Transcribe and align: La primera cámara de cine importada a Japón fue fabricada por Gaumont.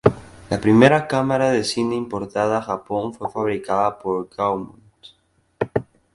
La 0.49 0.59
primera 0.59 1.07
cámara 1.07 1.51
de 1.51 1.63
cine 1.63 1.93
importada 1.93 2.57
a 2.57 2.61
Japón 2.63 3.13
fue 3.13 3.29
fabricada 3.29 3.99
por 3.99 4.27
Gaumont. 4.35 4.83